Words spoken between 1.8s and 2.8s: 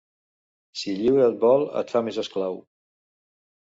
et fa més esclau.